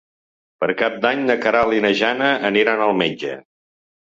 Per 0.63 0.69
Cap 0.79 0.95
d'Any 1.03 1.21
na 1.27 1.35
Queralt 1.43 1.77
i 1.81 1.85
na 1.87 1.91
Jana 2.01 2.33
aniran 2.51 2.85
al 2.87 2.99
metge. 3.03 3.37